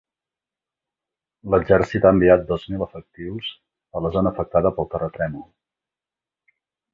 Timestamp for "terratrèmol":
4.95-5.47